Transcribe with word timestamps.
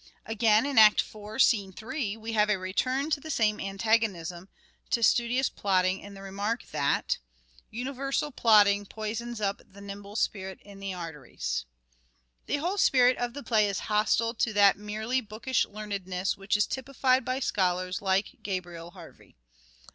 Again 0.25 0.65
in 0.65 0.79
Act 0.79 0.99
IV, 1.01 1.75
3, 1.75 2.17
we 2.17 2.33
have 2.33 2.49
a 2.49 2.57
return 2.57 3.11
to 3.11 3.19
the 3.19 3.29
same 3.29 3.59
antagonism 3.59 4.49
to 4.89 5.03
studious 5.03 5.47
plodding 5.47 5.99
in 5.99 6.15
the 6.15 6.23
remark 6.23 6.63
that" 6.71 7.19
Universal 7.69 8.31
plodding 8.31 8.87
poisons 8.87 9.39
up 9.39 9.61
The 9.63 9.79
nimble 9.79 10.15
spirit 10.15 10.59
in 10.63 10.79
the 10.79 10.91
arteries." 10.95 11.65
The 12.47 12.57
whole 12.57 12.79
spirit 12.79 13.17
of 13.19 13.35
the 13.35 13.43
play 13.43 13.67
is 13.67 13.77
hostile 13.91 14.33
to 14.33 14.51
that 14.53 14.75
merely 14.75 15.21
bookish 15.21 15.67
learnedness 15.67 16.35
which 16.35 16.57
is 16.57 16.65
typified 16.65 17.23
by 17.23 17.39
scholars 17.39 18.01
like 18.01 18.37
Gabriel 18.41 18.89
Harvey. 18.89 19.35